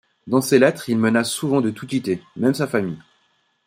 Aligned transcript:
Dans 0.25 0.41
ses 0.41 0.57
lettres, 0.57 0.89
il 0.89 0.97
menace 0.97 1.29
souvent 1.31 1.61
de 1.61 1.69
tout 1.69 1.85
quitter, 1.85 2.23
même 2.35 2.55
sa 2.55 2.65
famille. 2.65 2.97